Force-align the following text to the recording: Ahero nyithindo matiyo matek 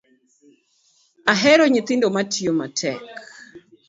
Ahero 1.33 1.63
nyithindo 1.71 2.07
matiyo 2.15 2.51
matek 2.59 3.01